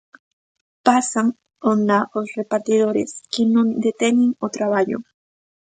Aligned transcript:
Pasan 0.87 1.27
onda 1.73 1.99
os 2.19 2.27
repartidores, 2.39 3.09
que 3.33 3.43
non 3.53 3.67
deteñen 3.85 4.31
o 4.45 4.47
traballo. 4.57 4.97